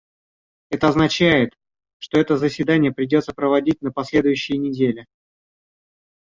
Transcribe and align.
Это 0.71 0.87
означает, 0.87 1.53
что 1.99 2.19
это 2.19 2.35
заседание 2.35 2.91
придется 2.91 3.33
проводить 3.35 3.83
на 3.83 3.91
последующей 3.91 4.57
неделе. 4.57 5.05